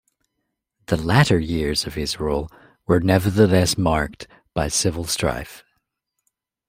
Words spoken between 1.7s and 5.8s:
of his rule were nevertheless marked by civil strife.